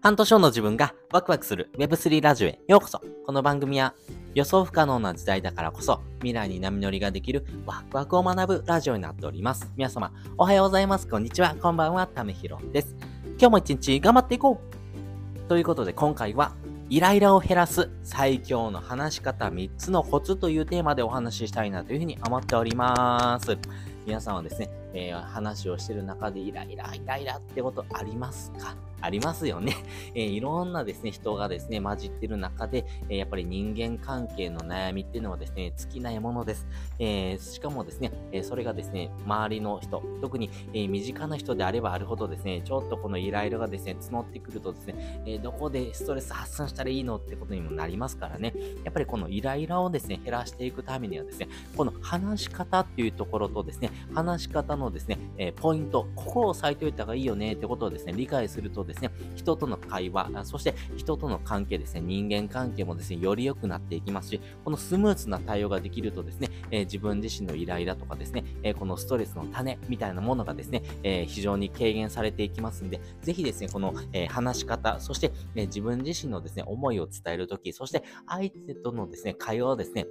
[0.00, 3.94] 半年後の自分がワクワクする Web3 ラジオへようこそこの番組は
[4.32, 9.68] 予想不可能な時代だからこそ未来に波乗りができるワクワクを学ぶラジオになっております。
[9.76, 11.08] 皆様おはようございます。
[11.08, 11.56] こんにちは。
[11.60, 12.06] こんばんは。
[12.06, 12.94] ためひろです。
[13.40, 16.52] 今日も一日頑張っていこうということで今回は
[16.88, 23.58] イライラを減らす最強の話し方3つのコツというテーマでお話ししたいなというふうに思っております。
[24.06, 28.76] 皆さんはですね、えー、話をしてる中でイライラ、イライラってことありますか？
[29.00, 29.74] ありますよね。
[30.14, 36.66] えー、いろんなですね、人がですね、混じってる中で、えー、やっぱり人間関係の悩みっていうのはですね、尽きないものです。
[36.98, 80.06] えー、しかもですね、えそれがですね、周りの人、特に、え身近な人であればあるほどですね、ちょっとこのイライラがですね、募ってくるとですね、えどこでストレス発散したらいいのってことにもなりますからね、やっぱりこのイライラをですね、減らしていくためにはですね、この話し方っていうところとですね、話し方のですね、えポイント、ここを押さえておいた方がいいよねってことをですね、理解するとですね、人との会話、そして人との関係ですね、人間関係もですね、より良くなっていきますし、このスムーズな対応ができるとですね、えー、自分自身のイライラとかですね、えー、このストレスの種みたいなものがですね、えー、非常に軽減されていきますんで、ぜひですね、この、え話し方、そして、え自分自身のですね、思いを伝えるとき、そして相手とのですね、会話をですね、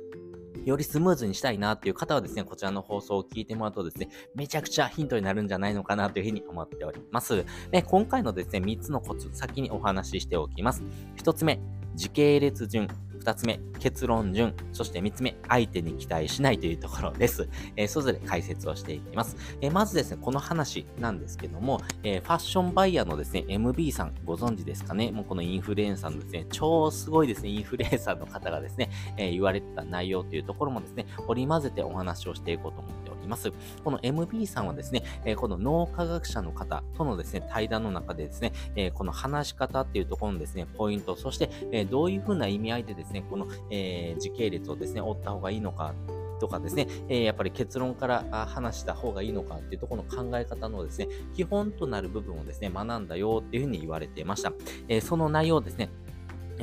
[0.70, 7.46] よりスムーズにしたいなっていう方はですね、こちらの放送を聞いてもらうとですね、めちゃくちゃヒントになるんじゃないのかなというふうに思っております。
[7.72, 10.84] で今回のですね、3つのコツ、先にお話ししておきます。
[11.18, 11.60] 1つ目、
[11.96, 12.90] 時系列順。
[13.28, 14.54] 2つ目、結論順。
[14.72, 17.50] そして3つ目、相手に期待しないというところです。
[17.76, 19.36] えー、それぞれ解説をしていきます。
[19.60, 25.12] えー、まずですね、この話なんですけども、えー、ファッションバイヤーのですね、MB さん、ご存知ですかね？
[25.12, 33.52] もうこのインフルエンサーのですね、超すごいですね、インフルエンサーの方がですね、え言われてた内容というところもですね、織り交ぜてお話をしていこうと思っております。
[33.84, 45.94] この MB さんはですね、えこの脳科学者の方とのですね、対談の中でですね、えこの話し方っていうところのですね、ポイント、そして、えどういうふうな意味合いでですね、この、え時系列をですね、追った方がいいのか
[46.40, 54.54] とかですね、えー、やっぱり結論から話した方がいいのかっていうところの考え方のですね、基本となる部分をですね、学んだよっていうふうに言われていました。
[54.88, 55.90] えー、その内容ですね、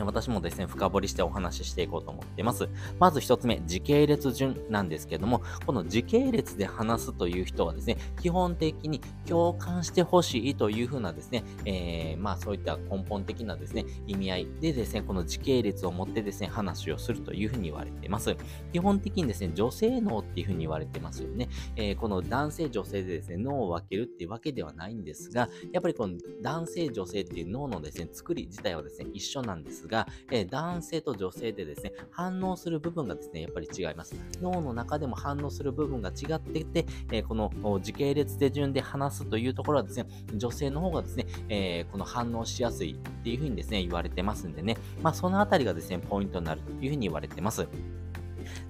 [0.03, 2.69] 私もですね、深掘りしてお話ししていこうと思っています。
[2.99, 18.37] まず一つ目、時系列順なんですけども、この時系列で話すという人はですね、基本的に共感してほしいというふうなですね、えー、まあそういった根本的なですね、意味合いでですね、この時系列を持ってですね、話をするというふうに言われています。
[18.73, 21.49] 基本的にですね、女性脳っていうふうに言われてますよね。
[21.77, 34.15] えー、この男性、女性でですね、脳を分けるっていうわけではないんですが、やっぱりこの男性、女性っていう脳のですね、作り自体はですね、一緒なんですですが、えー、男性と女性でですね、反応する部分がですね、やっぱり違います。
[34.41, 37.51] 脳の中でも反応する部分が違っていて、えー、この
[37.81, 47.69] 時系列手順で話すというところはですね、女性の方がですね、えー、この反応しやすいっていうふうにですね、言われてますんでね、まあそのあたりがですね、ポイントになるというふうに言われてます。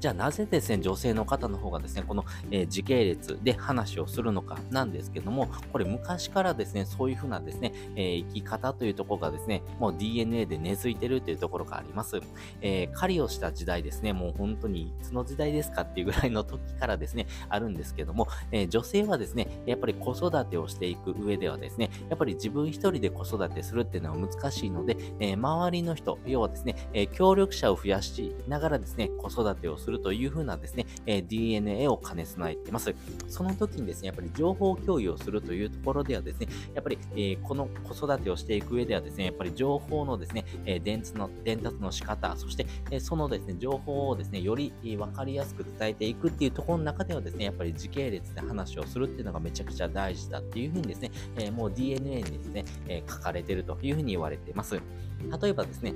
[0.00, 12.20] じゃあなぜですね、女性の方の方がですね、この、えー、時系列で話をするのかなんですけども、これ昔からですね、そういうふうなですね、えー、生き方というところがですね、もう DNA で根付いてるというところがあります。
[12.60, 32.94] えー、狩りをした時代ですね、もう本当にいつの時代ですかっていうぐらいの時からですね、あるんですけども、え、女性はですね、やっぱり子育てをしていく上ではですね、やっぱり自分一人で子育てするっていうのは難しいので、え、周りの人、要はですね、え協力者を増やしながらですね、子育てをするというふうなですね、え DNA を兼ね備えてます。
[33.28, 54.74] その時にですね、やっぱり情報共有をするというところではですね、やっぱり、え、この子育てをしていく上ではですね、やっぱり情報のですね、え伝達の伝達の仕方、そして、えそのですね、情報をですね、より分かりやすく伝えていくっていうところの中ではですね、やっぱり時系列で話をするっていうのがめちゃくちゃ大事だっていうふうにですね、えもう DNA にですね、え書かれてるというふうに言われています。
[54.74, 55.94] 例えばですね、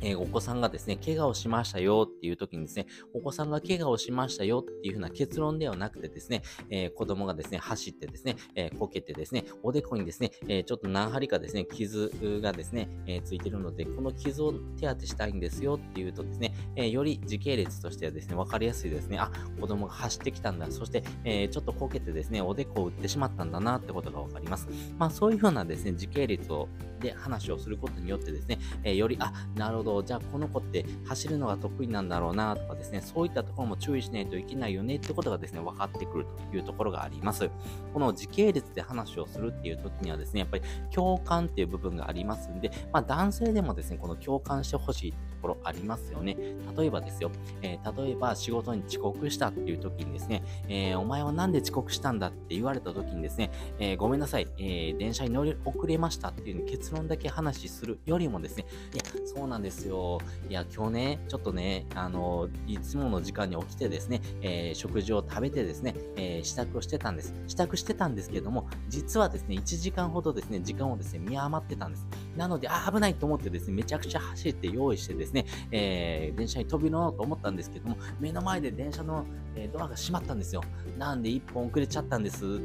[0.00, 12.10] え、お子さんがですね、怪我をしましたよっていう時にですね、お子さんが怪我をしましたよっていう風な結論ではなくてですね、えー、子供がですね、走ってですね、えー、こけてですね、おでこにですね、えちょっと何針かですね、傷
[12.42, 24.68] がですね、えついてるので、この傷を手当てしたいんですよっていうとですね、えより時系列としてはですね、わかりやすいですね、あ、子供が走ってきたんだ、そして、えちょっとこけてですね、おでこを打ってしまったんだなってことがわかります。
[24.98, 26.68] まあそういう風なですね、時系列を
[27.00, 37.50] で話をすることによってですね、えより、あ、なるほど、じゃあこの子って走るのが得意なんだろうなとかですね、そういったところも注意しないといけないよねってことがですね、分かってくるというところがあります。
[37.92, 45.14] この時系列で話をするっていう時にはですね、やっぱり共感っていう部分がありますんで、まあ男性でもですね、この共感してほしい
[45.46, 46.36] こころありますよね。
[46.76, 47.30] 例えばですよ、
[47.62, 60.18] えー、例えば仕事に遅刻したっていう時にですね、えー、お前はなんで遅刻したんだって言われた時にですね、えー、ごめんなさい、え電車に乗り遅れましたっていう結論だけ話するよりもですね、いや、そうなんですよ。
[60.48, 67.34] いや、今日ね、ちょっとね、あの、いつもの時間に起きてですね、え食事を食べてですね、え支度をしてたんです。
[67.46, 72.06] 支度してたんですけども、実はですね、1時間ほどですね、時間をですね、見余ってたんです。
[72.36, 79.24] なので、あ、危ないと思ってですね、めちゃくちゃ走って用意してですね、えー、電車に飛び乗ろうと思ったんですけども、目の前で電車の、
[79.54, 80.62] えドアが閉まったんですよ。
[80.98, 82.60] なんで1本遅れちゃったんです？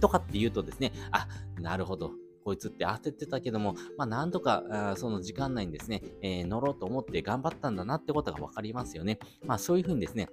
[0.00, 1.28] とかって言うとですね、あ、
[1.60, 2.12] なるほど。
[2.44, 9.18] こいつって焦ってたけども、まあ、なんとか、あその時間内にですね、えー、乗ろうと思って頑張ったんだなってことがわかりますよね。
[9.46, 10.28] まあ、そういうふうにですね、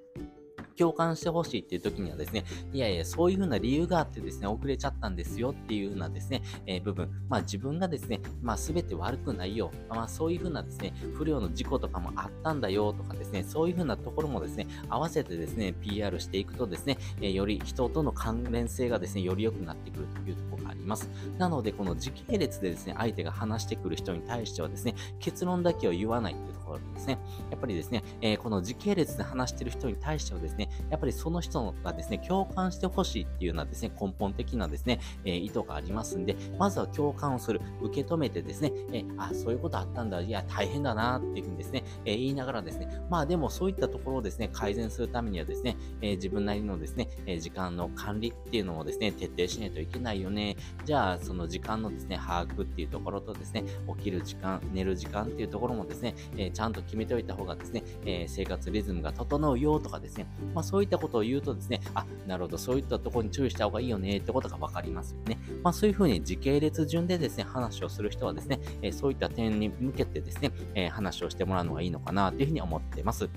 [0.81, 2.43] 共感してほしいっていう時にはですね、
[2.73, 21.11] いやいや、そういうふうな理由があってですね、遅れちゃったんですよっていうふうなですね、えー、部分、まあ自分がですね、まあ全て悪くないよ、まあそういうふうなですね、不良の事故とかもあったんだよとかですね、そういうふうなところもですね、合わせてですね、PR していくとですね、えー、より人との関連性がですね、より良くなってくるというところがあります。
[21.37, 27.19] なので、この時系列でですね、相手が話してくる人に対してはですね、結論だけを言わないというところですね、
[27.51, 50.55] やっぱりですね、えー、この時系列で話してる人に対してはですね、やっぱりその人がですね、共感してほしいっていうようなですね、根本的なですね、えー、意図がありますんで、まずは共感をする、受け止めてですね、えー、あ、そういうことあったんだ、いや、大変だなっていうふうにですね、えー、言いながらですね、まあでもそういったところをですね、改善するためにはですね、え自分なりのですね、え時間の管理っていうのもですね、徹底しないといけないよね。
[50.85, 53.63] じゃあ、その時間のですね、把握っていうところとですね、
[53.97, 65.39] 起きる時間、寝る時間っていうところもですね、えちゃんと決めておいた方がですね、え生活リズムが整うよとかですね、ままそういったことを言うとですね、あ、なるほど、そういったところに注意した方がいいよねってことが分かりますよね。
[65.63, 73.27] まあそういうふうに時系列順でですね、話をする人はですね、えそういった点に向けてですね、え話をしてもらうのがいいのかなというふうに思っています。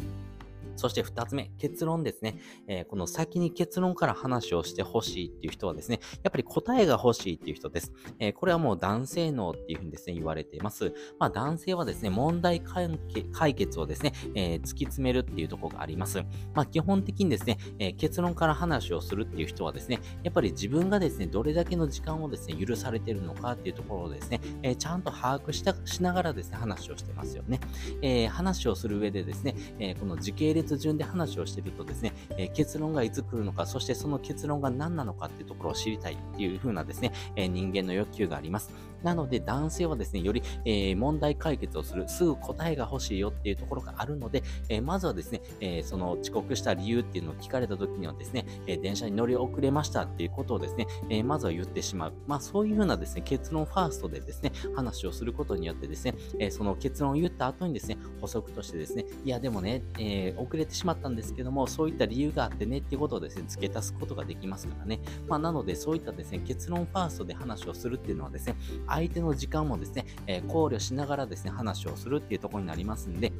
[0.76, 2.38] そして二つ目、結論ですね。
[2.66, 7.92] えー、この先に結論から話をしてほしいっていう人はですね、やっぱり答えが欲しいっていう人です。
[8.18, 10.92] えー、これはもう男性脳っていうふうにですね、言われています。
[11.18, 16.22] まあ男性はですね、問題解決をですね、えー、突き詰めるっていうところがあります。
[16.54, 27.60] まあ基本的にですね、え結論から話をするっていう人はですね、やっぱり自分がですね、どれだけの時間をですね、許されているのかっていうところをですね、えちゃんと把握したしながらですね、話をしてますよね。
[28.02, 38.70] え話をする上でですね、えこの時系列列順で話をしてるとですね、えー、結論がいつ来るのか、そしてその結論が何なのかっていうところを知りたいっていう風なですね、え、人間の欲求があります。
[39.04, 52.12] なので男性はですね、より、え、問題解決をする、すぐ答えが欲しいよっていうところがあるので、えまずはですね、えその遅刻した理由っていうのを聞かれた時にはですね、え電車に乗り遅れましたっていうことをですね、えまずは言ってしまう。
[52.26, 65.00] まあそういう風なですね、結論ファーストでですね、話をすることによってですね、えその結論を言った後にですね、補足としてですね、いやでもね、え遅れてしまったんですけども、そういった理由があってねっていうことをですね、付け足すことができますからね。
[65.28, 68.56] まあ、なので、そういったですね、結論ファーストで話をするっていうのはですね、
[68.94, 73.32] 相手の時間もですね、え、考慮しながらですね、話をするっていうところになりますんで、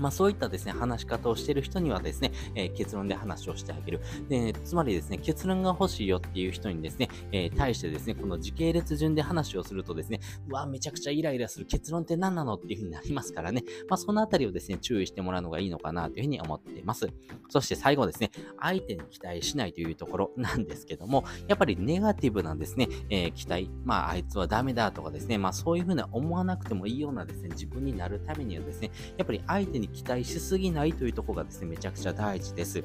[0.00, 4.00] まあそういったですね、話し方をしている人にはですね、えー、結論で話をしてあげる。
[4.28, 17.08] で、つまりですね、結論が欲しいよっていう人にですね、えー、対してですね、この時系列順で話をするとですね、うわ、めちゃくちゃイライラする結論って何なのっていう風になりますからね、まあそのあたりをですね、注意してもらうのがいいのかなというふうに思っています。
[17.48, 32.82] そして最後ですね、相手に期待しないというところ なんですけども、やっぱりネガティブなんですね、えー、期待、まああいつはダメだとかですね、まあそういう風に思わなくてもいいようなですね、自分になるためにはですね、やっぱり相手に期待しすぎないというところがですね、めちゃくちゃ大事です。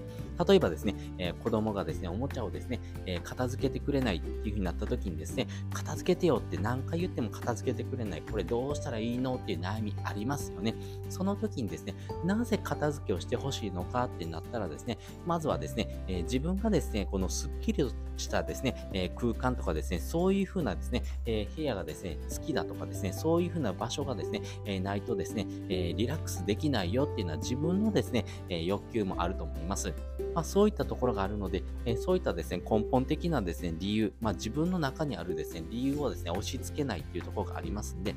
[0.48, 8.22] 例えばですね、えー、子供がですね、おもちゃをですね、えー、片付けてくれないっていう風になった時にですね、片付けてよって何回言っても片付けてくれない。
[8.22, 10.76] これどうしたらいいのっていう悩みありますよね。
[11.10, 17.86] その時にですね、なぜ片付けをしてほしいのかってなったらですね、まずはですね、えー、自分がですね、このスッキリ
[18.18, 29.94] したですね、え空間とかですね、そういう風なですね、え部屋がですね、好きだとかですね、そういう風な場所がですね、えないとですね、えリラックスできないよっていうのは自分のですね、え欲求もあると思います。
[30.34, 38.16] まあ、そういったところがあるので、えそういったですね、根本的なですね、理由、まあ、自分の中にあるですね、理由をですね、押し付けないっていうところがありますんで、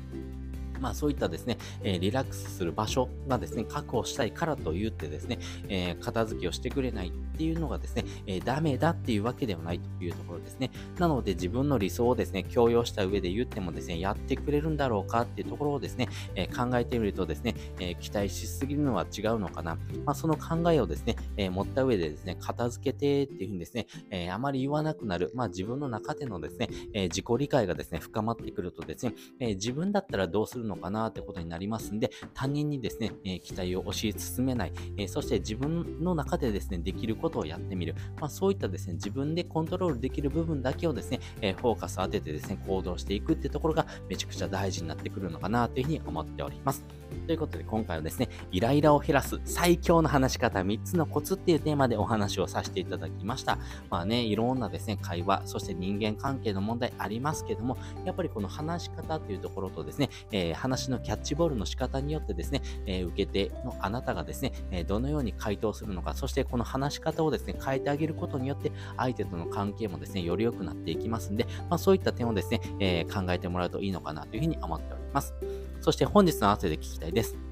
[0.79, 10.71] まあそういったですね、えー、リラックスする場所がですね、確保したいからと言ってですね、えー、片付けをしてくれないっていうのがですね、えー、ダメだっていうわけではないというところですね。
[10.97, 19.77] なので自分の理想をですね、強要した上で言ってもですね、やってくれるんだろうかっていうところをですね、え考えてみるとですね、え期待しすぎるのは違うのかな。
[20.05, 25.31] まあその考えをですね、え持った上でですね、片付けてっていうふうにですね、えあまり言わなくなる。
[25.33, 37.95] まあ自分の中でのですね、え自己理解がですね、深まってくるとですね、え自分だったらどうするののかなってことになりますんで、他人にですね、え、期待を押し進めない、え、そして自分の中でですね、できることをやってみる。
[38.19, 46.85] まあ、そういったですね、自分でコントロールできる部分だけをですね、えフォーカス当ててですね、行動していくってところがめちゃくちゃ大事になってくるのかなというふうに思っております。
[47.27, 53.57] ということで今回はですね、イライラを減らす最強の話し方3つのコツっていうテーマでお話をさせていただきました。
[53.89, 75.33] まあね、いろんなですね、会話、そして人間関係の問題ありますけども、やっぱりこの話し方っていうところとですね、えー、話のキャッチボールの仕方によってですね、え、受け手のあなたがですね、え、どのように回答するのか、そしてこの話し方をですね、変えてあげることによって、相手との関係もですね、より良くなっていきますんで、まあ、そういった点をですね、え考えてもらうといいのかなというふうに思っております。
[75.81, 77.48] そして本日の合わせで聞きたいです。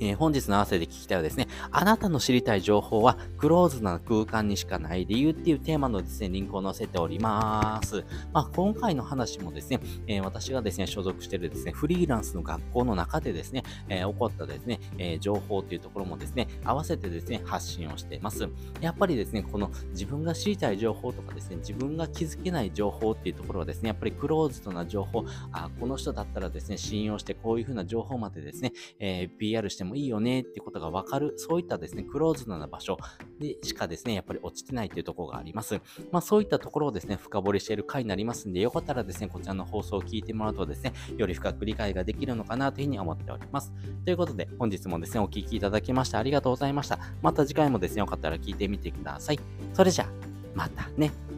[0.00, 8.04] えー、本日の合わせで聞きたいはですね、あなたの知りたい情報はクローズな空間にしかない理由っていうテーマのですね、リンクを載せております。
[8.32, 18.48] まあ、今回の話もですね、えー、私がですね、所属しているですね、フリーランスの学校の中でですね、えー、起こったですね、え情報っていうところもですね、合わせてですね、発信をしています。
[18.80, 32.98] やっぱりですね、この自分が知りたい情報とかですね、自分が気づけない情報っていうところはですね、やっぱりクローズドな情報、あこの人だったらですね、信用してこういうふうな情報までですね、え PR してもいいよねっていうことがわかる、そういったですね、クローズドな場所
[33.38, 35.80] でしかですね、やっぱり落ちてないっていうところがあります。
[36.10, 43.72] まあそういったところをですね、深掘りしている回になりますんで、よかったらですね、こちらの放送を聞いてもらうとですね、より深く理解ができるのかなというふうに思っております。
[44.04, 46.98] ということで、本日もですね、お聴きいただきましてありがとうございました。
[47.22, 49.40] また次回もですね、よかったら聞いてみてください。
[49.72, 50.08] それじゃあ、
[50.54, 51.33] またね。